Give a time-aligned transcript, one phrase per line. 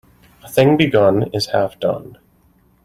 [0.41, 2.17] A thing begun is half done.